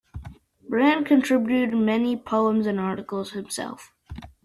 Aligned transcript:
Brand 0.67 1.05
contributed 1.05 1.75
many 1.77 2.17
poems 2.17 2.65
and 2.65 2.79
articles 2.79 3.33
himself. 3.33 3.93